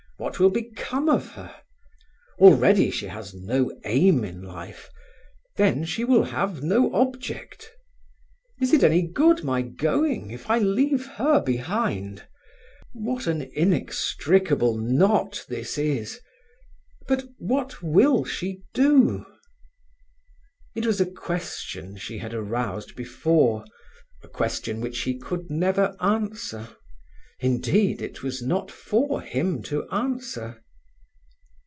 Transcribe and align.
What 0.17 0.37
will 0.37 0.51
become 0.51 1.09
of 1.09 1.31
her? 1.31 1.51
Already 2.37 2.91
she 2.91 3.07
has 3.07 3.33
no 3.33 3.75
aim 3.85 4.23
in 4.23 4.43
life; 4.43 4.91
then 5.57 5.83
she 5.83 6.03
will 6.03 6.25
have 6.25 6.61
no 6.61 6.93
object. 6.93 7.71
Is 8.61 8.71
it 8.71 8.83
any 8.83 9.01
good 9.01 9.43
my 9.43 9.63
going 9.63 10.29
if 10.29 10.47
I 10.47 10.59
leave 10.59 11.07
her 11.07 11.41
behind? 11.41 12.27
What 12.93 13.25
an 13.25 13.41
inextricable 13.41 14.77
knot 14.77 15.43
this 15.49 15.79
is! 15.79 16.21
But 17.07 17.23
what 17.39 17.81
will 17.81 18.23
she 18.23 18.61
do?" 18.75 19.25
It 20.75 20.85
was 20.85 21.01
a 21.01 21.09
question 21.09 21.97
she 21.97 22.19
had 22.19 22.35
aroused 22.35 22.95
before, 22.95 23.65
a 24.21 24.27
question 24.27 24.81
which 24.81 24.99
he 25.01 25.17
could 25.17 25.49
never 25.49 25.97
answer; 25.99 26.69
indeed, 27.43 28.03
it 28.03 28.21
was 28.21 28.39
not 28.43 28.69
for 28.69 29.19
him 29.19 29.63
to 29.63 29.89
answer. 29.89 30.55